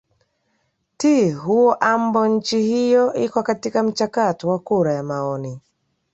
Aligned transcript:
ti 0.97 1.31
huo 1.31 1.73
ambo 1.73 2.27
nchi 2.27 2.61
hiyo 2.61 3.13
iko 3.13 3.43
katika 3.43 3.83
mchakato 3.83 4.49
wa 4.49 4.59
kura 4.59 4.93
ya 4.93 5.03
maoni 5.03 5.59